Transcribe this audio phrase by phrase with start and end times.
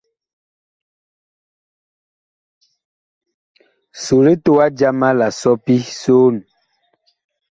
[4.01, 6.35] So litowa jama la sɔpi soon.